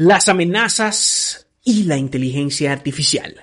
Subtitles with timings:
[0.00, 3.34] Las amenazas y la inteligencia artificial.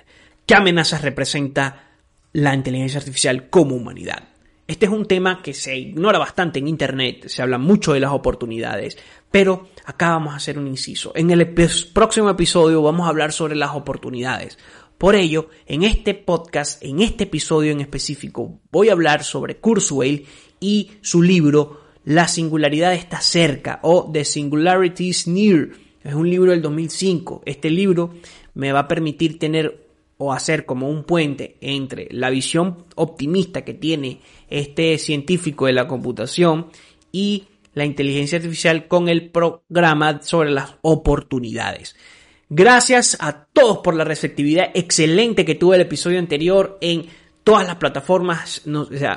[0.46, 1.90] ¿Qué amenazas representa
[2.32, 4.30] la inteligencia artificial como humanidad?
[4.66, 8.12] Este es un tema que se ignora bastante en Internet, se habla mucho de las
[8.12, 8.96] oportunidades,
[9.30, 11.12] pero acá vamos a hacer un inciso.
[11.14, 11.46] En el
[11.92, 14.56] próximo episodio vamos a hablar sobre las oportunidades.
[14.96, 20.24] Por ello, en este podcast, en este episodio en específico, voy a hablar sobre Kurzweil
[20.58, 26.52] y su libro La singularidad está cerca o The Singularity is Near es un libro
[26.52, 27.42] del 2005.
[27.44, 28.14] Este libro
[28.54, 29.86] me va a permitir tener
[30.18, 35.86] o hacer como un puente entre la visión optimista que tiene este científico de la
[35.86, 36.68] computación
[37.12, 41.96] y la inteligencia artificial con el programa sobre las oportunidades.
[42.48, 47.06] Gracias a todos por la receptividad excelente que tuve el episodio anterior en
[47.46, 48.62] todas las plataformas.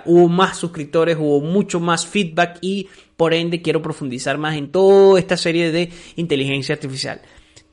[0.05, 2.87] hubo más suscriptores, hubo mucho más feedback y
[3.17, 7.21] por ende, quiero profundizar más en toda esta serie de inteligencia artificial.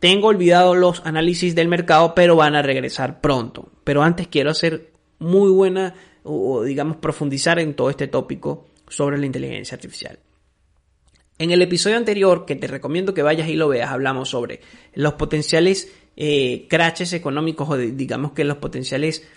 [0.01, 3.69] Tengo olvidado los análisis del mercado, pero van a regresar pronto.
[3.85, 9.27] Pero antes quiero hacer muy buena, o digamos, profundizar en todo este tópico sobre la
[9.27, 10.19] inteligencia artificial.
[11.39, 14.61] En el episodio anterior, que te recomiendo que vayas y lo veas, hablamos sobre
[14.95, 19.29] los potenciales eh, crashes económicos o digamos que los potenciales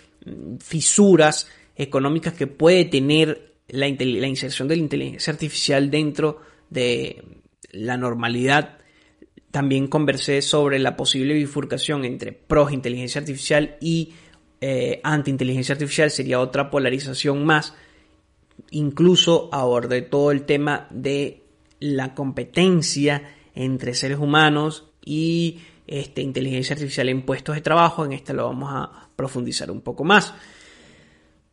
[0.60, 7.22] fisuras económicas que puede tener la, inserción de la inteligencia artificial dentro de
[7.72, 8.78] la normalidad.
[9.50, 14.12] También conversé sobre la posible bifurcación entre pro inteligencia artificial y
[14.60, 16.10] eh, anti inteligencia artificial.
[16.10, 17.74] Sería otra polarización más.
[18.70, 21.44] Incluso abordé todo el tema de
[21.80, 25.60] la competencia entre seres humanos y
[25.90, 28.04] este, inteligencia artificial en puestos de trabajo.
[28.04, 30.32] En este lo vamos a profundizar un poco más.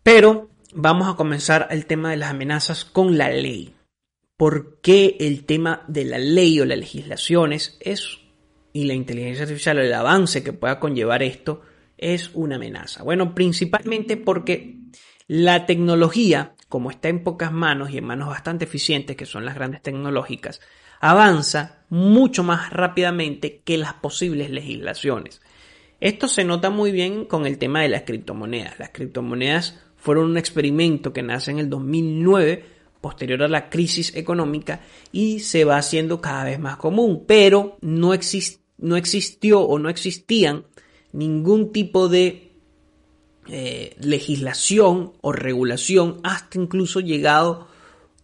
[0.04, 3.74] Pero vamos a comenzar el tema de las amenazas con la ley.
[4.38, 8.20] ¿Por qué el tema de la ley o las legislaciones es,
[8.72, 11.64] y la inteligencia artificial o el avance que pueda conllevar esto
[11.98, 13.04] es una amenaza?
[13.04, 14.78] Bueno, principalmente porque
[15.26, 19.56] la tecnología, como está en pocas manos y en manos bastante eficientes, que son las
[19.56, 20.62] grandes tecnológicas,
[21.00, 25.42] avanza mucho más rápidamente que las posibles legislaciones.
[26.00, 28.78] Esto se nota muy bien con el tema de las criptomonedas.
[28.78, 32.66] Las criptomonedas fueron un experimento que nace en el 2009,
[33.02, 34.82] posterior a la crisis económica,
[35.12, 38.12] y se va haciendo cada vez más común, pero no,
[38.78, 40.66] no existió o no existían
[41.14, 42.52] ningún tipo de
[43.50, 47.70] eh, legislación o regulación hasta incluso llegado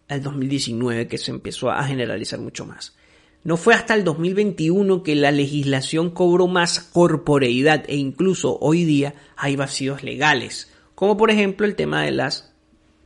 [0.08, 2.96] al 2019 que se empezó a generalizar mucho más.
[3.42, 9.14] No fue hasta el 2021 que la legislación cobró más corporeidad e incluso hoy día
[9.36, 12.52] hay vacíos legales como por ejemplo el tema de las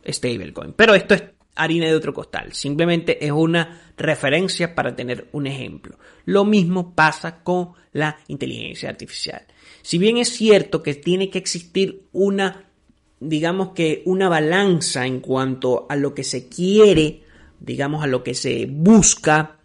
[0.07, 0.73] stablecoin.
[0.75, 5.99] Pero esto es harina de otro costal, simplemente es una referencia para tener un ejemplo.
[6.25, 9.45] Lo mismo pasa con la inteligencia artificial.
[9.83, 12.68] Si bien es cierto que tiene que existir una,
[13.21, 17.23] digamos que una balanza en cuanto a lo que se quiere,
[17.61, 19.57] digamos a lo que se busca,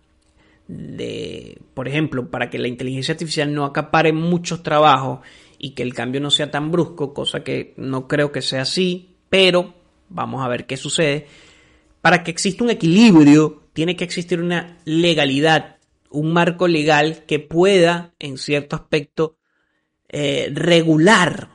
[0.67, 5.19] de, por ejemplo, para que la inteligencia artificial no acapare muchos trabajos
[5.57, 9.15] y que el cambio no sea tan brusco, cosa que no creo que sea así,
[9.29, 9.73] pero
[10.09, 11.27] vamos a ver qué sucede.
[12.01, 15.77] Para que exista un equilibrio, tiene que existir una legalidad,
[16.09, 19.37] un marco legal que pueda, en cierto aspecto,
[20.09, 21.49] eh, regular,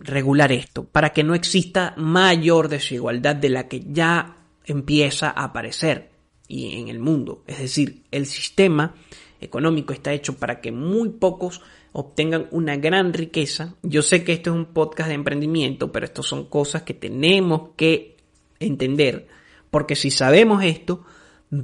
[0.00, 6.10] regular esto, para que no exista mayor desigualdad de la que ya empieza a aparecer
[6.48, 7.44] y en el mundo.
[7.46, 8.94] Es decir, el sistema
[9.40, 11.62] económico está hecho para que muy pocos
[11.92, 13.74] obtengan una gran riqueza.
[13.82, 17.70] Yo sé que esto es un podcast de emprendimiento, pero esto son cosas que tenemos
[17.76, 18.16] que
[18.58, 19.28] entender,
[19.70, 21.04] porque si sabemos esto,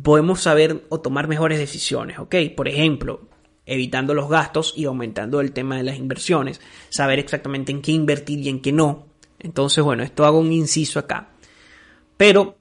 [0.03, 2.35] podemos saber o tomar mejores decisiones, ¿ok?
[2.57, 3.29] Por ejemplo,
[3.67, 8.39] evitando los gastos y aumentando el tema de las inversiones, saber exactamente en qué invertir
[8.41, 9.07] y en qué no.
[9.39, 11.29] Entonces, bueno, esto hago un inciso acá.
[12.17, 12.57] Pero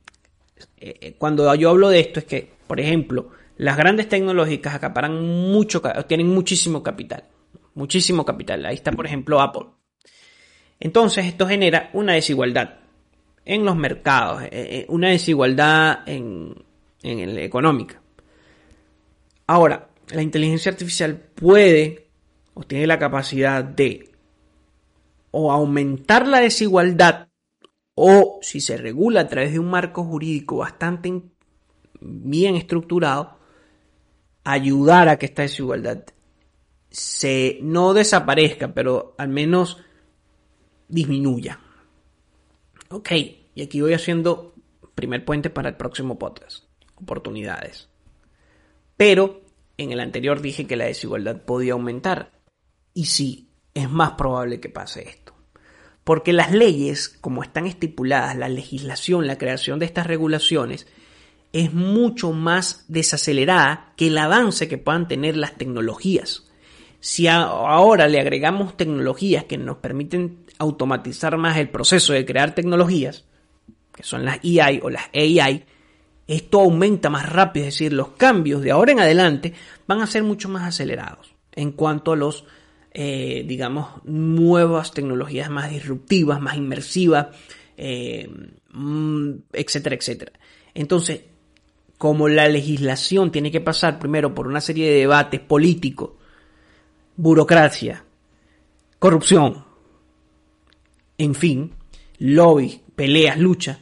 [0.77, 5.23] eh, eh, cuando yo hablo de esto es que, por ejemplo, las grandes tecnológicas acaparan
[5.23, 7.23] mucho, tienen muchísimo capital
[7.75, 8.65] muchísimo capital.
[8.65, 9.67] Ahí está, por ejemplo, Apple.
[10.79, 12.79] Entonces, esto genera una desigualdad
[13.45, 16.55] en los mercados, eh, una desigualdad en,
[17.03, 18.01] en la económica.
[19.47, 22.09] Ahora, la inteligencia artificial puede
[22.53, 24.11] o tiene la capacidad de
[25.31, 27.29] o aumentar la desigualdad
[27.95, 31.21] o si se regula a través de un marco jurídico bastante
[31.99, 33.37] bien estructurado,
[34.43, 36.03] ayudar a que esta desigualdad
[36.89, 39.81] se no desaparezca, pero al menos
[40.87, 41.59] disminuya.
[42.89, 43.11] Ok,
[43.55, 44.53] y aquí voy haciendo
[44.93, 46.65] primer puente para el próximo podcast.
[46.95, 47.89] Oportunidades.
[48.95, 49.44] Pero
[49.77, 52.31] en el anterior dije que la desigualdad podía aumentar.
[52.93, 55.33] Y sí, es más probable que pase esto.
[56.03, 60.87] Porque las leyes, como están estipuladas, la legislación, la creación de estas regulaciones,
[61.51, 66.47] es mucho más desacelerada que el avance que puedan tener las tecnologías.
[66.99, 73.25] Si ahora le agregamos tecnologías que nos permiten automatizar más el proceso de crear tecnologías,
[73.93, 75.65] que son las EI o las AI,
[76.27, 79.53] esto aumenta más rápido, es decir, los cambios de ahora en adelante
[79.87, 82.45] van a ser mucho más acelerados en cuanto a los,
[82.91, 87.27] eh, digamos, nuevas tecnologías más disruptivas, más inmersivas,
[87.77, 88.29] eh,
[88.71, 90.31] mm, etcétera, etcétera.
[90.73, 91.21] Entonces,
[91.97, 96.11] como la legislación tiene que pasar primero por una serie de debates políticos,
[97.15, 98.03] burocracia,
[98.99, 99.63] corrupción,
[101.17, 101.71] en fin,
[102.17, 103.79] lobby, peleas, luchas,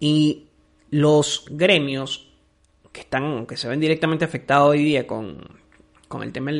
[0.00, 0.45] y
[0.90, 2.28] los gremios
[2.92, 5.38] que están, que se ven directamente afectados hoy día con,
[6.22, 6.50] el tema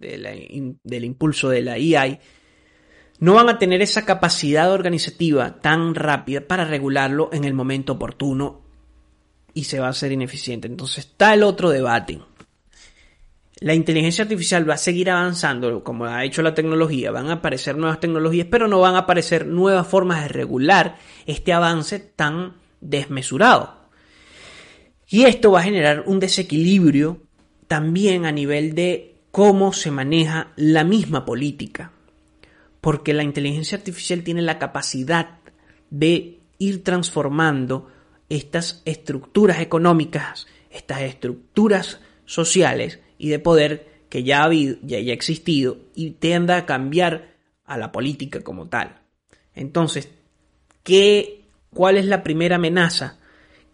[0.00, 2.18] del impulso de la EI,
[3.20, 8.62] no van a tener esa capacidad organizativa tan rápida para regularlo en el momento oportuno
[9.52, 10.66] y se va a hacer ineficiente.
[10.66, 12.20] Entonces está el otro debate.
[13.60, 17.76] La inteligencia artificial va a seguir avanzando como ha hecho la tecnología, van a aparecer
[17.76, 23.88] nuevas tecnologías, pero no van a aparecer nuevas formas de regular este avance tan desmesurado.
[25.08, 27.22] Y esto va a generar un desequilibrio
[27.66, 31.92] también a nivel de cómo se maneja la misma política.
[32.80, 35.38] Porque la inteligencia artificial tiene la capacidad
[35.90, 37.90] de ir transformando
[38.28, 45.12] estas estructuras económicas, estas estructuras sociales y de poder que ya ha habido, ya haya
[45.12, 47.34] existido y tienda a cambiar
[47.64, 49.00] a la política como tal.
[49.54, 50.10] Entonces,
[50.82, 51.43] ¿qué
[51.74, 53.18] ¿Cuál es la primera amenaza?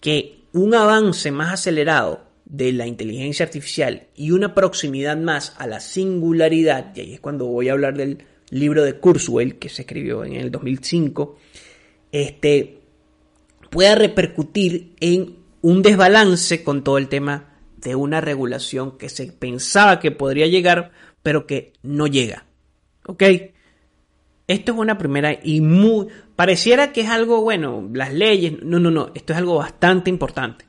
[0.00, 5.78] Que un avance más acelerado de la inteligencia artificial y una proximidad más a la
[5.80, 10.24] singularidad, y ahí es cuando voy a hablar del libro de Kurzweil que se escribió
[10.24, 11.38] en el 2005,
[12.10, 12.80] este,
[13.70, 20.00] pueda repercutir en un desbalance con todo el tema de una regulación que se pensaba
[20.00, 20.90] que podría llegar,
[21.22, 22.46] pero que no llega.
[23.06, 23.22] ¿Ok?
[24.50, 26.08] Esto es una primera y muy...
[26.34, 28.60] Pareciera que es algo, bueno, las leyes...
[28.64, 30.64] No, no, no, esto es algo bastante importante.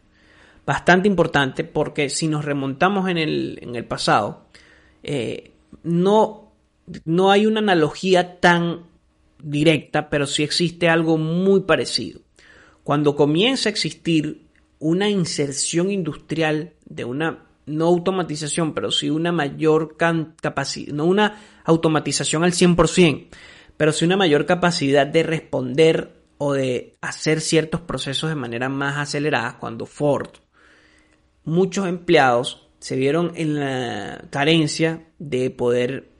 [0.67, 4.45] Bastante importante porque si nos remontamos en el, en el pasado,
[5.01, 6.51] eh, no,
[7.05, 8.83] no hay una analogía tan
[9.41, 12.19] directa, pero sí existe algo muy parecido.
[12.83, 14.43] Cuando comienza a existir
[14.77, 22.43] una inserción industrial de una no automatización, pero sí una mayor capacidad, no una automatización
[22.43, 23.27] al 100%,
[23.81, 28.99] pero sí una mayor capacidad de responder o de hacer ciertos procesos de manera más
[28.99, 30.29] acelerada cuando Ford,
[31.45, 36.11] muchos empleados se vieron en la carencia de poder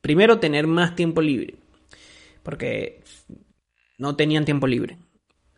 [0.00, 1.56] primero tener más tiempo libre,
[2.44, 3.02] porque
[3.98, 4.98] no tenían tiempo libre.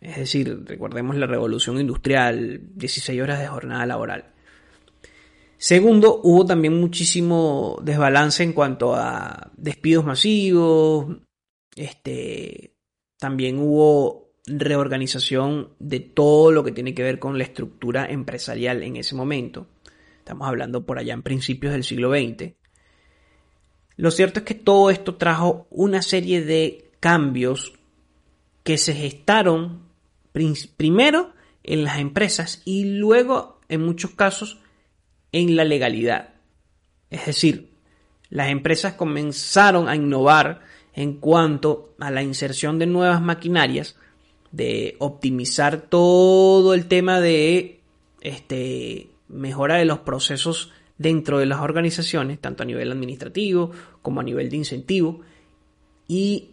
[0.00, 4.31] Es decir, recordemos la revolución industrial, 16 horas de jornada laboral.
[5.62, 11.18] Segundo, hubo también muchísimo desbalance en cuanto a despidos masivos,
[11.76, 12.74] este,
[13.16, 18.96] también hubo reorganización de todo lo que tiene que ver con la estructura empresarial en
[18.96, 19.68] ese momento.
[20.18, 22.54] Estamos hablando por allá en principios del siglo XX.
[23.94, 27.74] Lo cierto es que todo esto trajo una serie de cambios
[28.64, 29.82] que se gestaron
[30.76, 34.58] primero en las empresas y luego en muchos casos
[35.32, 36.30] en la legalidad.
[37.10, 37.72] Es decir,
[38.30, 40.60] las empresas comenzaron a innovar
[40.94, 43.96] en cuanto a la inserción de nuevas maquinarias,
[44.50, 47.80] de optimizar todo el tema de
[48.20, 53.70] este, mejora de los procesos dentro de las organizaciones, tanto a nivel administrativo
[54.02, 55.20] como a nivel de incentivo.
[56.06, 56.50] Y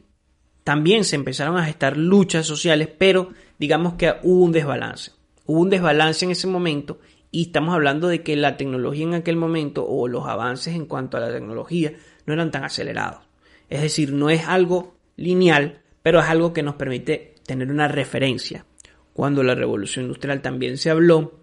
[0.64, 5.12] también se empezaron a gestar luchas sociales, pero digamos que hubo un desbalance.
[5.46, 7.00] Hubo un desbalance en ese momento
[7.32, 11.18] y estamos hablando de que la tecnología en aquel momento o los avances en cuanto
[11.18, 11.94] a la tecnología
[12.26, 13.22] no eran tan acelerados.
[13.70, 18.66] Es decir, no es algo lineal, pero es algo que nos permite tener una referencia.
[19.14, 21.40] Cuando la revolución industrial también se habló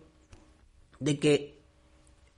[0.98, 1.56] de que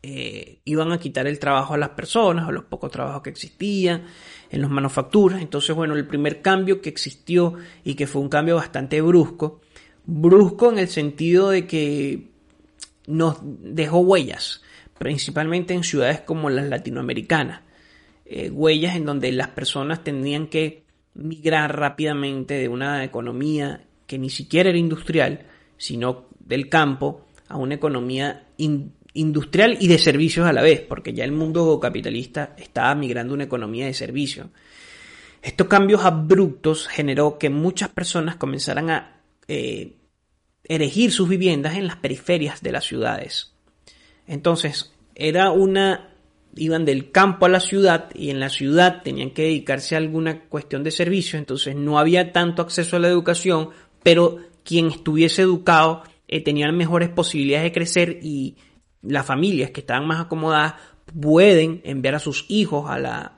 [0.02, 4.04] eh, iban a quitar el trabajo a las personas o los pocos trabajos que existían
[4.50, 5.40] en las manufacturas.
[5.40, 9.60] Entonces, bueno, el primer cambio que existió y que fue un cambio bastante brusco,
[10.04, 12.30] brusco en el sentido de que
[13.08, 14.62] nos dejó huellas,
[14.98, 17.62] principalmente en ciudades como las latinoamericanas.
[18.24, 20.84] Eh, huellas en donde las personas tenían que
[21.14, 25.46] migrar rápidamente de una economía que ni siquiera era industrial,
[25.78, 28.46] sino del campo, a una economía
[29.14, 33.36] industrial y de servicios a la vez, porque ya el mundo capitalista estaba migrando a
[33.36, 34.48] una economía de servicios.
[35.40, 39.97] Estos cambios abruptos generó que muchas personas comenzaran a eh,
[40.68, 43.52] erigir sus viviendas en las periferias de las ciudades.
[44.26, 46.14] Entonces, era una
[46.56, 50.44] iban del campo a la ciudad y en la ciudad tenían que dedicarse a alguna
[50.48, 53.70] cuestión de servicio, entonces no había tanto acceso a la educación,
[54.02, 58.56] pero quien estuviese educado eh, tenía mejores posibilidades de crecer y
[59.02, 60.74] las familias que estaban más acomodadas
[61.18, 63.37] pueden enviar a sus hijos a, la,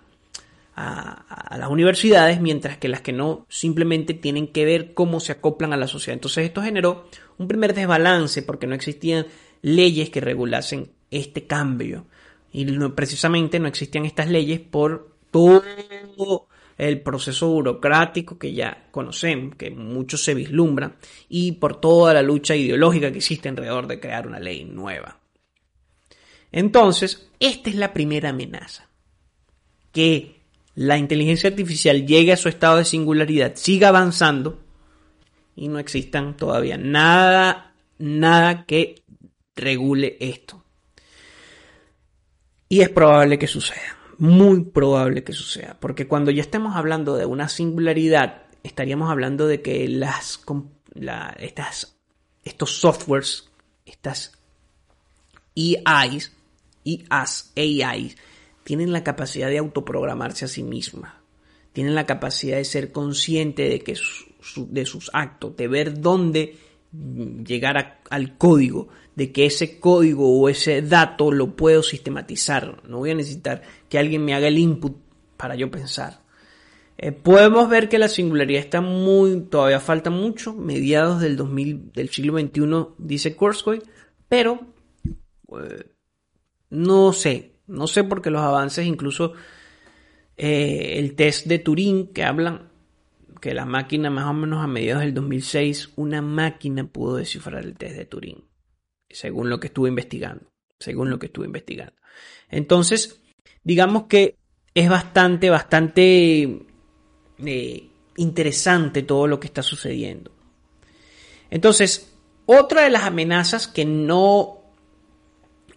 [0.80, 5.72] a, las universidades, mientras que las que no simplemente tienen que ver cómo se acoplan
[5.72, 6.14] a la sociedad.
[6.14, 7.08] Entonces esto generó
[7.38, 9.26] un primer desbalance porque no existían
[9.62, 12.06] leyes que regulasen este cambio.
[12.52, 15.62] Y precisamente no existían estas leyes por todo
[16.78, 20.96] el proceso burocrático que ya conocemos, que muchos se vislumbran,
[21.28, 25.20] y por toda la lucha ideológica que existe alrededor de crear una ley nueva.
[26.50, 28.88] Entonces, esta es la primera amenaza.
[29.92, 30.39] Que
[30.80, 34.60] la inteligencia artificial llegue a su estado de singularidad, siga avanzando
[35.54, 39.02] y no existan todavía nada, nada que
[39.54, 40.64] regule esto.
[42.70, 47.26] Y es probable que suceda, muy probable que suceda, porque cuando ya estemos hablando de
[47.26, 50.42] una singularidad, estaríamos hablando de que las,
[51.40, 51.99] estas,
[52.42, 53.50] estos softwares,
[53.84, 54.32] estas
[55.54, 56.32] EIs,
[56.84, 58.14] IAs, AI,
[58.71, 61.15] tienen la capacidad de autoprogramarse a sí mismas,
[61.73, 63.97] tienen la capacidad de ser consciente de, que
[64.69, 66.57] de sus actos, de ver dónde
[66.93, 68.87] llegar al código,
[69.17, 72.81] de que ese código o ese dato lo puedo sistematizar.
[72.89, 74.97] No voy a necesitar que alguien me haga el input
[75.37, 76.23] para yo pensar.
[76.97, 82.09] Eh, podemos ver que la singularidad está muy, todavía falta mucho, mediados del 2000, del
[82.11, 83.83] siglo XXI, dice Kurzweil,
[84.29, 84.61] pero
[85.61, 85.91] eh,
[86.71, 89.33] no sé, no sé porque los avances, incluso
[90.37, 92.71] eh, el test de Turing que hablan
[93.41, 97.77] que la máquina más o menos a mediados del 2006, una máquina pudo descifrar el
[97.77, 98.45] test de Turing,
[99.09, 101.95] según lo que estuve investigando, según lo que estuve investigando.
[102.50, 103.23] Entonces,
[103.62, 104.37] digamos que
[104.75, 106.67] es bastante, bastante
[107.45, 110.33] eh, interesante todo lo que está sucediendo.
[111.50, 112.15] Entonces,
[112.47, 114.60] otra de las amenazas que no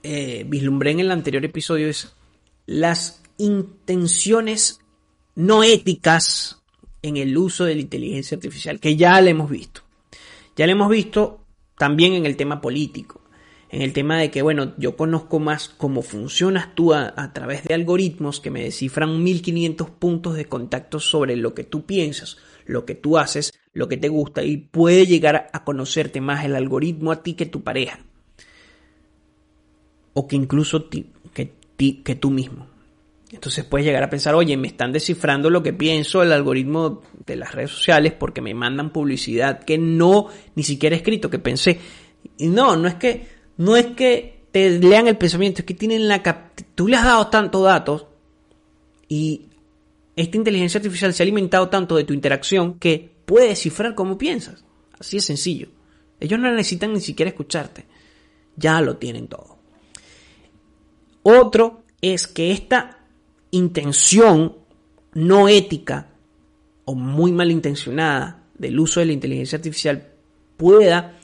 [0.04, 2.14] eh, vislumbré en el anterior episodio es
[2.66, 4.80] las intenciones
[5.36, 6.62] no éticas
[7.02, 9.82] en el uso de la inteligencia artificial, que ya la hemos visto.
[10.56, 11.40] Ya la hemos visto
[11.78, 13.22] también en el tema político,
[13.70, 17.64] en el tema de que, bueno, yo conozco más cómo funcionas tú a, a través
[17.64, 22.86] de algoritmos que me descifran 1500 puntos de contacto sobre lo que tú piensas, lo
[22.86, 27.12] que tú haces, lo que te gusta y puede llegar a conocerte más el algoritmo
[27.12, 28.00] a ti que tu pareja
[30.14, 32.68] o que incluso ti, que, tú mismo.
[33.32, 37.36] Entonces puedes llegar a pensar, oye, me están descifrando lo que pienso el algoritmo de
[37.36, 41.80] las redes sociales porque me mandan publicidad que no ni siquiera he escrito, que pensé.
[42.38, 43.28] Y no, no es que,
[43.58, 46.22] no es que te lean el pensamiento, es que tienen la
[46.76, 48.06] tú le has dado tantos datos
[49.08, 49.48] y
[50.16, 54.64] esta inteligencia artificial se ha alimentado tanto de tu interacción que puede descifrar cómo piensas.
[55.00, 55.70] Así es sencillo.
[56.20, 57.86] Ellos no necesitan ni siquiera escucharte.
[58.56, 59.53] Ya lo tienen todo.
[61.24, 63.00] Otro es que esta
[63.52, 64.58] intención
[65.14, 66.10] no ética
[66.86, 70.12] o muy malintencionada del uso de la inteligencia artificial
[70.58, 71.18] pueda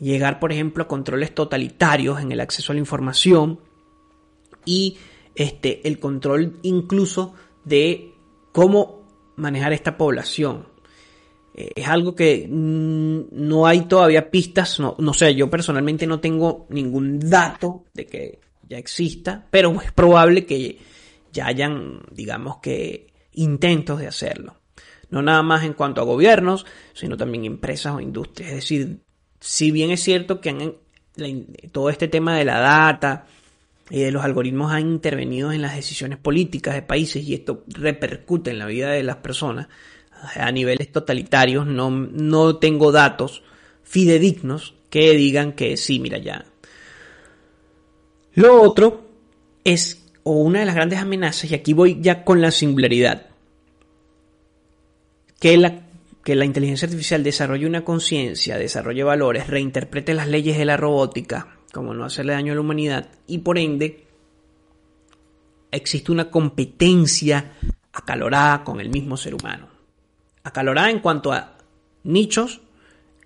[0.00, 3.60] llegar, por ejemplo, a controles totalitarios en el acceso a la información
[4.64, 4.98] y
[5.34, 7.34] este, el control incluso
[7.64, 8.12] de
[8.52, 9.02] cómo
[9.36, 10.66] manejar esta población.
[11.54, 16.20] Eh, es algo que mm, no hay todavía pistas, no, no sé, yo personalmente no
[16.20, 20.78] tengo ningún dato de que ya exista, pero es probable que
[21.32, 24.56] ya hayan, digamos que, intentos de hacerlo.
[25.10, 28.50] No nada más en cuanto a gobiernos, sino también empresas o industrias.
[28.50, 29.00] Es decir,
[29.40, 30.78] si bien es cierto que
[31.72, 33.26] todo este tema de la data
[33.88, 38.50] y de los algoritmos han intervenido en las decisiones políticas de países y esto repercute
[38.50, 39.68] en la vida de las personas
[40.34, 43.42] a niveles totalitarios, no, no tengo datos
[43.82, 46.46] fidedignos que digan que sí, mira ya,
[48.36, 49.08] lo otro
[49.64, 53.26] es, o una de las grandes amenazas, y aquí voy ya con la singularidad,
[55.40, 55.86] que la,
[56.22, 61.58] que la inteligencia artificial desarrolle una conciencia, desarrolle valores, reinterprete las leyes de la robótica,
[61.72, 64.04] como no hacerle daño a la humanidad, y por ende
[65.70, 67.52] existe una competencia
[67.92, 69.68] acalorada con el mismo ser humano.
[70.44, 71.56] Acalorada en cuanto a
[72.04, 72.60] nichos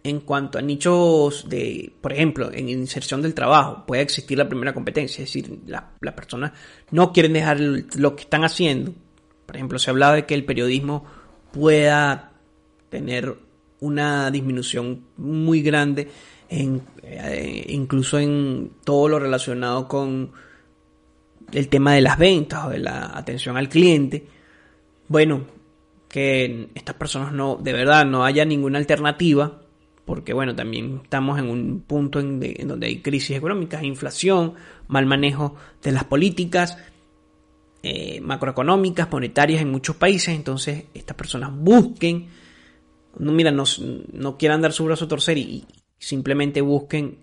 [0.02, 4.72] en cuanto a nichos de, por ejemplo, en inserción del trabajo, puede existir la primera
[4.72, 6.52] competencia, es decir, las personas
[6.90, 8.94] no quieren dejar lo que están haciendo.
[9.46, 11.04] Por ejemplo, se hablaba de que el periodismo
[11.52, 12.32] pueda
[12.88, 13.36] tener
[13.80, 16.08] una disminución muy grande,
[16.48, 20.32] en, eh, incluso en todo lo relacionado con
[21.52, 24.26] el tema de las ventas o de la atención al cliente.
[25.08, 25.44] Bueno,
[26.08, 29.62] que estas personas no, de verdad, no haya ninguna alternativa,
[30.10, 34.54] porque bueno, también estamos en un punto en, donde hay crisis económicas, inflación,
[34.88, 36.78] mal manejo de las políticas
[37.84, 42.26] eh, macroeconómicas, monetarias en muchos países, entonces estas personas busquen,
[43.20, 43.62] no, mira, no,
[44.12, 45.64] no quieran dar su brazo a torcer y,
[45.96, 47.18] simplemente busquen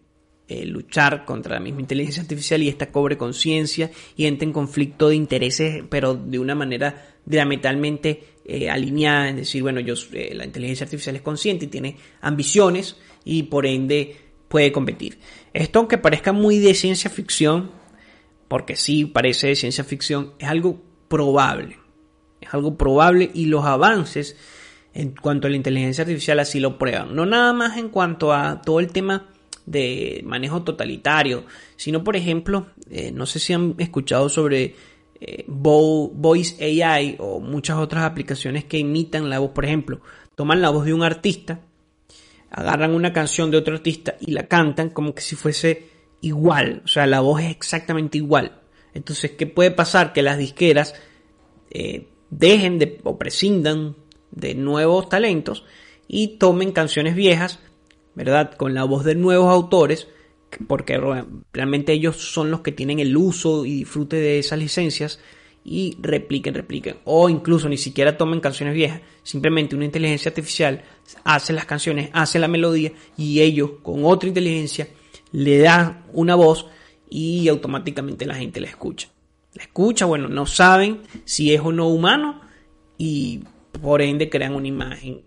[0.47, 5.09] eh, luchar contra la misma inteligencia artificial y esta cobre conciencia y entre en conflicto
[5.09, 10.45] de intereses, pero de una manera diametralmente eh, alineada, es decir, bueno, yo, eh, la
[10.45, 14.15] inteligencia artificial es consciente y tiene ambiciones y por ende
[14.47, 15.19] puede competir.
[15.53, 17.71] Esto aunque parezca muy de ciencia ficción,
[18.47, 21.77] porque sí parece de ciencia ficción, es algo probable.
[22.39, 24.37] Es algo probable y los avances
[24.93, 27.15] en cuanto a la inteligencia artificial así lo prueban.
[27.15, 29.27] No nada más en cuanto a todo el tema
[29.65, 31.43] de manejo totalitario,
[31.75, 34.75] sino por ejemplo, eh, no sé si han escuchado sobre
[35.19, 40.01] eh, Voice AI o muchas otras aplicaciones que imitan la voz, por ejemplo,
[40.35, 41.61] toman la voz de un artista,
[42.51, 45.89] agarran una canción de otro artista y la cantan como que si fuese
[46.21, 48.61] igual, o sea, la voz es exactamente igual.
[48.93, 50.13] Entonces, ¿qué puede pasar?
[50.13, 50.95] Que las disqueras
[51.69, 53.95] eh, dejen de o prescindan
[54.31, 55.65] de nuevos talentos
[56.07, 57.59] y tomen canciones viejas,
[58.15, 58.53] ¿verdad?
[58.53, 60.07] Con la voz de nuevos autores
[60.67, 60.99] porque
[61.53, 65.19] realmente ellos son los que tienen el uso y disfrute de esas licencias
[65.63, 66.97] y repliquen, repliquen.
[67.03, 69.01] O incluso ni siquiera tomen canciones viejas.
[69.23, 70.83] Simplemente una inteligencia artificial
[71.23, 74.87] hace las canciones, hace la melodía y ellos con otra inteligencia
[75.33, 76.67] le dan una voz
[77.09, 79.09] y automáticamente la gente la escucha.
[79.53, 82.41] La escucha, bueno, no saben si es o no humano
[82.97, 83.41] y
[83.81, 85.21] por ende crean una imagen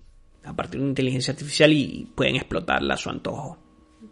[0.45, 3.59] a partir de una inteligencia artificial y pueden explotarla a su antojo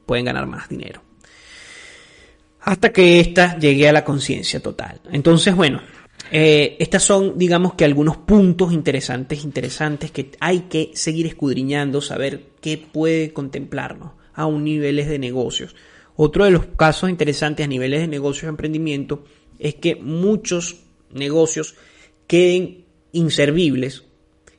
[0.09, 1.03] pueden ganar más dinero.
[2.63, 5.01] Hasta que ésta llegue a la conciencia total.
[5.13, 5.81] Entonces, bueno,
[6.33, 12.47] eh, estos son, digamos que algunos puntos interesantes, interesantes que hay que seguir escudriñando, saber
[12.61, 15.77] qué puede contemplarnos a un niveles de negocios.
[16.17, 19.25] Otro de los casos interesantes a niveles de negocios y emprendimiento
[19.59, 20.81] es que muchos
[21.13, 21.77] negocios
[22.27, 24.05] queden inservibles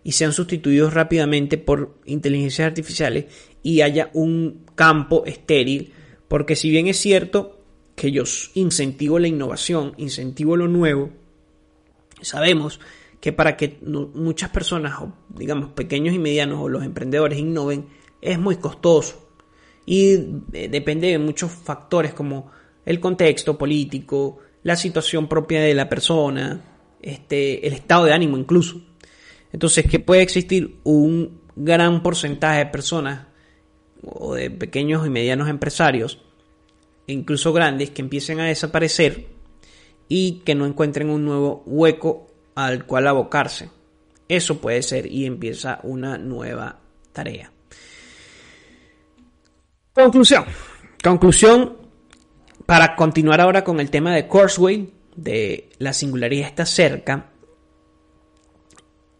[0.04, 3.26] y sean sustituidos rápidamente por inteligencias artificiales
[3.64, 5.94] y haya un campo estéril,
[6.28, 7.60] porque si bien es cierto
[7.96, 11.10] que yo incentivo la innovación, incentivo lo nuevo,
[12.22, 12.80] sabemos
[13.20, 14.94] que para que muchas personas,
[15.30, 17.88] digamos pequeños y medianos o los emprendedores innoven,
[18.22, 19.30] es muy costoso
[19.86, 20.14] y
[20.54, 22.52] eh, depende de muchos factores como
[22.86, 26.62] el contexto político, la situación propia de la persona,
[27.02, 28.82] este, el estado de ánimo incluso.
[29.52, 33.29] Entonces, que puede existir un gran porcentaje de personas
[34.04, 36.22] o de pequeños y medianos empresarios,
[37.08, 39.28] incluso grandes, que empiecen a desaparecer
[40.08, 43.70] y que no encuentren un nuevo hueco al cual abocarse.
[44.28, 46.80] Eso puede ser y empieza una nueva
[47.14, 47.52] tarea.
[49.94, 50.46] Conclusión.
[51.04, 51.78] Conclusión
[52.66, 57.32] para continuar ahora con el tema de Courseway, de la singularidad está cerca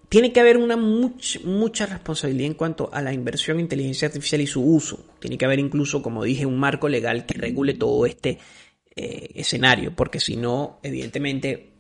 [0.10, 4.48] tiene que haber una mucha, responsabilidad en cuanto a la inversión en inteligencia artificial y
[4.48, 5.06] su uso.
[5.20, 8.40] Tiene que haber incluso, como dije, un marco legal que regule todo este
[8.96, 11.74] eh, escenario, porque si no, evidentemente,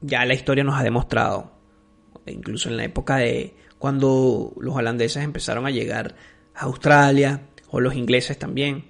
[0.00, 1.52] ya la historia nos ha demostrado,
[2.26, 6.16] incluso en la época de cuando los holandeses empezaron a llegar
[6.54, 8.84] a Australia, o los ingleses también,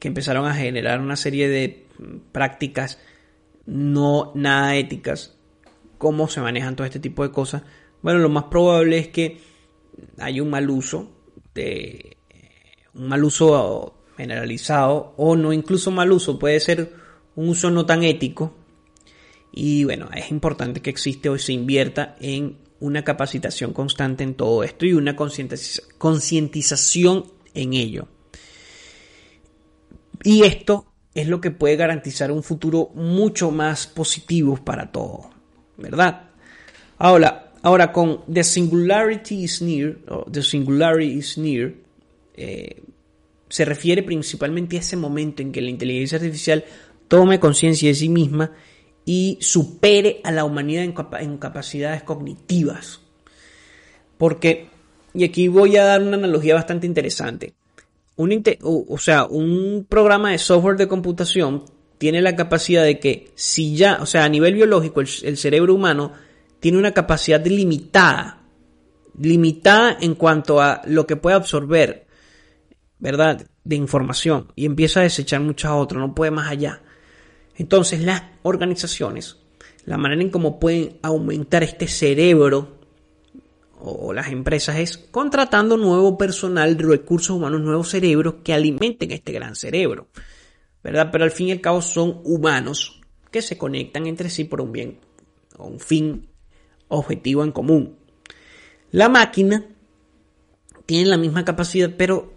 [0.00, 1.86] que empezaron a generar una serie de
[2.32, 2.98] prácticas
[3.66, 5.37] no nada éticas
[5.98, 7.62] cómo se manejan todo este tipo de cosas,
[8.02, 9.40] bueno, lo más probable es que
[10.18, 11.10] hay un mal uso
[11.54, 12.16] de
[12.94, 16.92] un mal uso generalizado o no incluso mal uso, puede ser
[17.34, 18.54] un uso no tan ético
[19.52, 24.62] y bueno, es importante que existe o se invierta en una capacitación constante en todo
[24.62, 28.06] esto y una concientización en ello.
[30.22, 35.37] Y esto es lo que puede garantizar un futuro mucho más positivo para todos.
[35.78, 36.30] ¿Verdad?
[36.98, 39.98] Ahora, ahora con The Singularity is Near,
[40.30, 41.74] The Singularity is Near,
[42.34, 42.82] eh,
[43.48, 46.64] se refiere principalmente a ese momento en que la inteligencia artificial
[47.06, 48.52] tome conciencia de sí misma
[49.04, 53.00] y supere a la humanidad en, capacidades cognitivas.
[54.18, 54.68] Porque
[55.14, 57.54] Y aquí voy a dar una analogía bastante interesante.
[58.16, 61.64] Un o sea, un programa de software de computación
[61.98, 66.12] tiene la capacidad de que si ya, o sea, a nivel biológico, el, cerebro humano
[66.60, 68.42] tiene una capacidad limitada,
[69.18, 72.06] limitada en cuanto a lo que puede absorber,
[72.98, 73.46] ¿verdad?
[73.64, 76.82] De información y empieza a desechar muchas otras, no puede más allá.
[77.56, 79.36] Entonces las organizaciones,
[79.84, 82.78] la manera en cómo pueden aumentar este cerebro
[83.80, 89.54] o las empresas es contratando nuevo personal, recursos humanos, nuevos cerebros que alimenten este gran
[89.54, 90.08] cerebro.
[90.82, 91.10] ¿Verdad?
[91.10, 94.72] Pero al fin y al cabo son humanos que se conectan entre sí por un
[94.72, 95.00] bien
[95.56, 96.28] o un fin
[96.88, 97.98] objetivo en común.
[98.90, 99.66] La máquina
[100.86, 102.32] tiene la misma capacidad, pero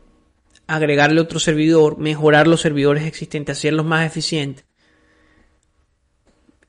[0.67, 4.65] agregarle otro servidor, mejorar los servidores existentes, hacerlos más eficientes.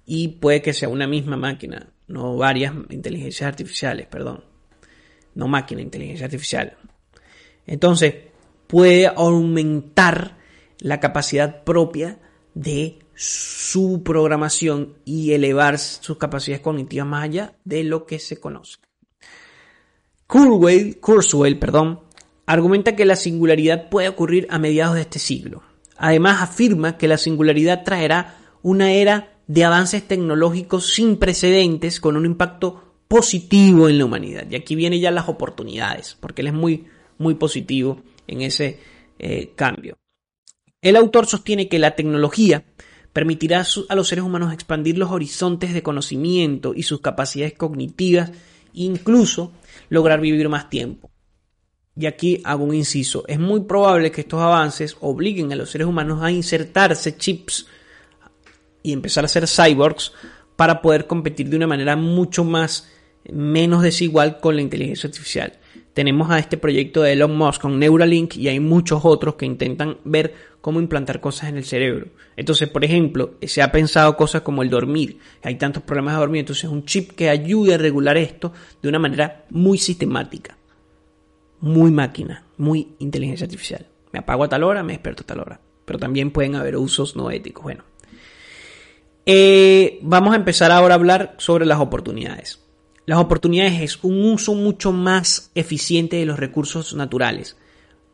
[0.04, 4.52] Y puede que sea una misma máquina, no varias inteligencias artificiales, perdón
[5.34, 6.76] no máquina, inteligencia artificial.
[7.66, 8.14] Entonces,
[8.66, 10.38] puede aumentar
[10.82, 12.18] la capacidad propia
[12.54, 18.78] de su programación y elevar sus capacidades cognitivas más allá de lo que se conoce.
[20.26, 22.00] Kurzweil, Kurzweil perdón,
[22.46, 25.62] argumenta que la singularidad puede ocurrir a mediados de este siglo.
[25.96, 32.26] Además, afirma que la singularidad traerá una era de avances tecnológicos sin precedentes con un
[32.26, 34.46] impacto positivo en la humanidad.
[34.50, 36.86] Y aquí vienen ya las oportunidades, porque él es muy,
[37.18, 38.80] muy positivo en ese
[39.18, 39.96] eh, cambio.
[40.82, 42.64] El autor sostiene que la tecnología
[43.12, 48.32] permitirá a los seres humanos expandir los horizontes de conocimiento y sus capacidades cognitivas,
[48.72, 49.52] incluso
[49.90, 51.08] lograr vivir más tiempo.
[51.94, 53.22] Y aquí hago un inciso.
[53.28, 57.66] Es muy probable que estos avances obliguen a los seres humanos a insertarse chips
[58.82, 60.12] y empezar a ser cyborgs
[60.56, 62.88] para poder competir de una manera mucho más
[63.30, 65.60] menos desigual con la inteligencia artificial.
[65.94, 69.98] Tenemos a este proyecto de Elon Musk con Neuralink y hay muchos otros que intentan
[70.04, 72.06] ver cómo implantar cosas en el cerebro.
[72.34, 75.18] Entonces, por ejemplo, se ha pensado cosas como el dormir.
[75.42, 78.98] Hay tantos problemas de dormir, entonces un chip que ayude a regular esto de una
[78.98, 80.56] manera muy sistemática,
[81.60, 83.86] muy máquina, muy inteligencia artificial.
[84.12, 85.60] Me apago a tal hora, me despierto a tal hora.
[85.84, 87.64] Pero también pueden haber usos no éticos.
[87.64, 87.84] Bueno,
[89.26, 92.61] eh, vamos a empezar ahora a hablar sobre las oportunidades.
[93.04, 97.56] Las oportunidades es un uso mucho más eficiente de los recursos naturales.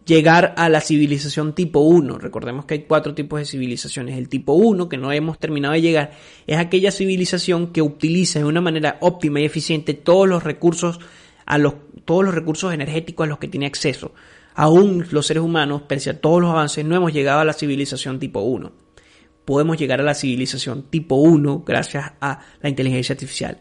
[0.07, 2.17] Llegar a la civilización tipo 1.
[2.17, 4.17] Recordemos que hay cuatro tipos de civilizaciones.
[4.17, 6.13] El tipo 1, que no hemos terminado de llegar,
[6.47, 11.01] es aquella civilización que utiliza de una manera óptima y eficiente todos los recursos,
[11.45, 11.75] a los,
[12.07, 14.15] todos los recursos energéticos a los que tiene acceso.
[14.55, 18.19] Aún los seres humanos, pese a todos los avances, no hemos llegado a la civilización
[18.19, 18.73] tipo 1.
[19.45, 23.59] Podemos llegar a la civilización tipo 1 gracias a la inteligencia artificial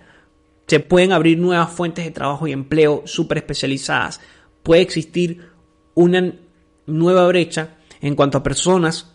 [0.68, 4.20] se pueden abrir nuevas fuentes de trabajo y empleo súper especializadas.
[4.64, 5.50] Puede existir
[5.96, 6.36] una
[6.86, 9.14] nueva brecha en cuanto a personas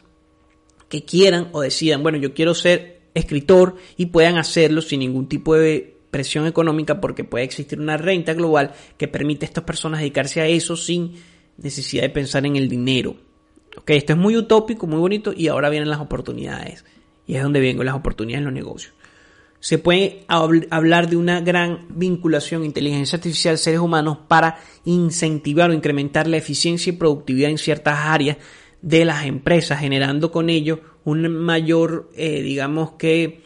[0.89, 5.55] que quieran o decidan, bueno, yo quiero ser escritor y puedan hacerlo sin ningún tipo
[5.55, 10.41] de presión económica porque puede existir una renta global que permite a estas personas dedicarse
[10.41, 11.13] a eso sin
[11.59, 13.17] necesidad de pensar en el dinero.
[13.77, 16.85] Ok, esto es muy utópico, muy bonito y ahora vienen las oportunidades.
[17.27, 18.95] Y es donde vienen las oportunidades en los negocios
[19.63, 26.27] se puede hablar de una gran vinculación inteligencia artificial seres humanos para incentivar o incrementar
[26.27, 28.39] la eficiencia y productividad en ciertas áreas
[28.81, 33.45] de las empresas, generando con ello un mayor, eh, digamos que,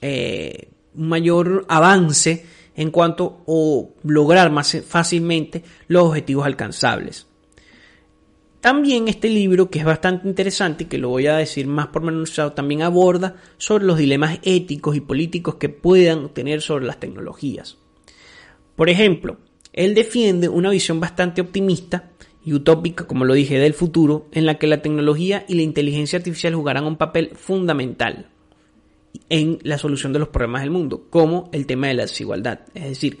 [0.00, 7.27] eh, un mayor avance en cuanto a lograr más fácilmente los objetivos alcanzables.
[8.60, 12.52] También este libro, que es bastante interesante y que lo voy a decir más pormenorizado,
[12.52, 17.76] también aborda sobre los dilemas éticos y políticos que puedan tener sobre las tecnologías.
[18.74, 19.38] Por ejemplo,
[19.72, 22.10] él defiende una visión bastante optimista
[22.44, 26.18] y utópica, como lo dije, del futuro, en la que la tecnología y la inteligencia
[26.18, 28.28] artificial jugarán un papel fundamental
[29.28, 32.60] en la solución de los problemas del mundo, como el tema de la desigualdad.
[32.74, 33.20] Es decir,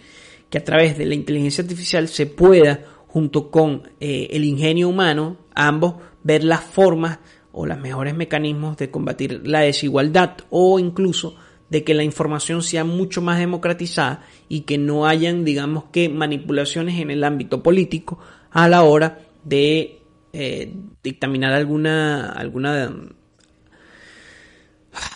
[0.50, 5.36] que a través de la inteligencia artificial se pueda junto con eh, el ingenio humano,
[5.54, 7.18] ambos ver las formas
[7.52, 11.34] o los mejores mecanismos de combatir la desigualdad o incluso
[11.70, 17.00] de que la información sea mucho más democratizada y que no hayan, digamos que, manipulaciones
[17.00, 18.18] en el ámbito político
[18.50, 20.00] a la hora de
[20.32, 22.92] eh, dictaminar alguna, alguna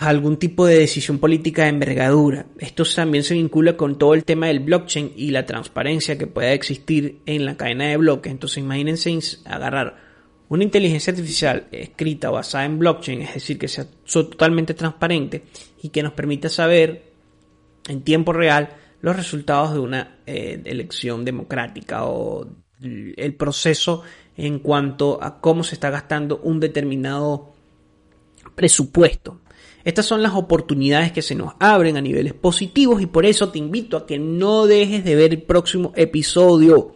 [0.01, 2.47] algún tipo de decisión política de envergadura.
[2.59, 6.53] Esto también se vincula con todo el tema del blockchain y la transparencia que pueda
[6.53, 8.31] existir en la cadena de bloques.
[8.31, 9.97] Entonces imagínense agarrar
[10.49, 15.45] una inteligencia artificial escrita basada en blockchain, es decir, que sea totalmente transparente
[15.83, 17.13] y que nos permita saber
[17.89, 22.47] en tiempo real los resultados de una eh, elección democrática o
[22.81, 24.03] el proceso
[24.37, 27.53] en cuanto a cómo se está gastando un determinado
[28.55, 29.41] presupuesto.
[29.85, 33.59] Estas son las oportunidades que se nos abren a niveles positivos y por eso te
[33.59, 36.95] invito a que no dejes de ver el próximo episodio.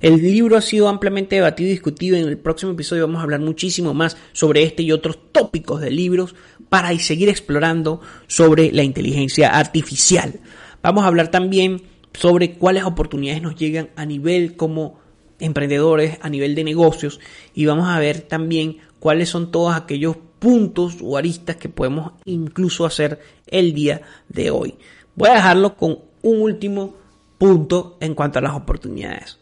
[0.00, 2.16] El libro ha sido ampliamente debatido y discutido.
[2.16, 5.90] En el próximo episodio vamos a hablar muchísimo más sobre este y otros tópicos de
[5.90, 6.34] libros
[6.70, 10.40] para seguir explorando sobre la inteligencia artificial.
[10.82, 11.82] Vamos a hablar también
[12.14, 14.98] sobre cuáles oportunidades nos llegan a nivel como
[15.38, 17.20] emprendedores, a nivel de negocios
[17.54, 22.84] y vamos a ver también cuáles son todos aquellos puntos o aristas que podemos incluso
[22.84, 24.74] hacer el día de hoy.
[25.14, 26.94] Voy a dejarlo con un último
[27.38, 29.38] punto en cuanto a las oportunidades.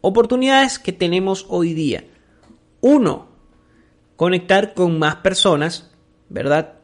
[0.00, 2.04] Oportunidades que tenemos hoy día.
[2.80, 3.28] Uno,
[4.16, 5.90] conectar con más personas,
[6.28, 6.74] ¿verdad?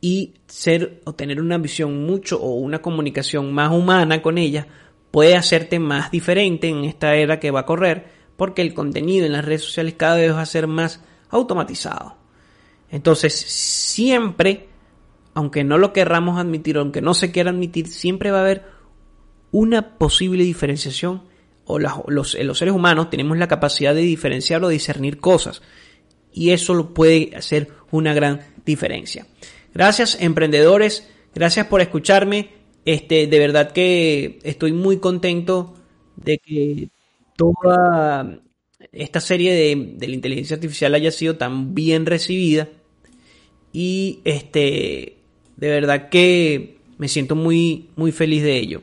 [0.00, 4.66] Y ser o tener una visión mucho o una comunicación más humana con ellas
[5.10, 9.32] puede hacerte más diferente en esta era que va a correr porque el contenido en
[9.32, 12.17] las redes sociales cada vez va a ser más automatizado.
[12.90, 14.68] Entonces, siempre,
[15.34, 18.64] aunque no lo querramos admitir, aunque no se quiera admitir, siempre va a haber
[19.50, 21.22] una posible diferenciación
[21.68, 25.62] o los, los, seres humanos tenemos la capacidad de diferenciar o discernir cosas.
[26.32, 29.26] Y eso lo puede hacer una gran diferencia.
[29.74, 31.08] Gracias, emprendedores.
[31.34, 32.50] Gracias por escucharme.
[32.86, 35.74] Este, de verdad que estoy muy contento
[36.16, 36.88] de que
[37.36, 38.40] toda
[38.92, 42.68] esta serie de, de, la inteligencia artificial haya sido tan bien recibida.
[43.72, 45.18] Y este,
[45.56, 48.82] de verdad que me siento muy, muy feliz de ello.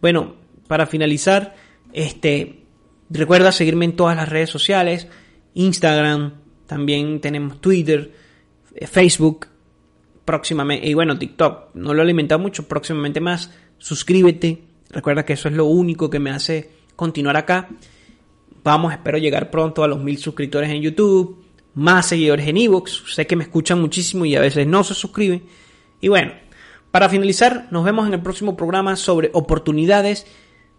[0.00, 0.34] Bueno,
[0.66, 1.56] para finalizar,
[1.92, 2.60] este,
[3.10, 5.08] recuerda seguirme en todas las redes sociales,
[5.54, 6.34] Instagram,
[6.66, 8.12] también tenemos Twitter,
[8.74, 9.46] eh, Facebook,
[10.24, 13.50] próximamente, y bueno, TikTok, no lo he alimentado mucho, próximamente más.
[13.78, 17.68] Suscríbete, recuerda que eso es lo único que me hace continuar acá.
[18.62, 21.42] Vamos, espero llegar pronto a los mil suscriptores en YouTube,
[21.78, 23.04] más seguidores en Evox.
[23.14, 25.44] Sé que me escuchan muchísimo y a veces no se suscriben.
[26.00, 26.32] Y bueno,
[26.90, 30.26] para finalizar, nos vemos en el próximo programa sobre oportunidades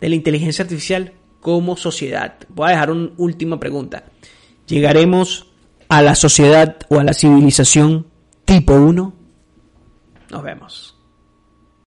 [0.01, 2.35] de la inteligencia artificial como sociedad.
[2.49, 4.03] Voy a dejar una última pregunta.
[4.67, 5.47] ¿Llegaremos
[5.87, 8.05] a la sociedad o a la civilización
[8.43, 9.13] tipo 1?
[10.31, 10.98] Nos vemos.